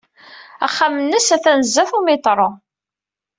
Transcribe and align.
Axxam-nnes 0.65 1.27
atan 1.35 1.59
sdat 1.69 1.91
umiṭru. 1.97 2.49